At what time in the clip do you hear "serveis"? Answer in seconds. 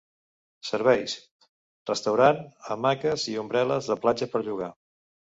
0.67-1.11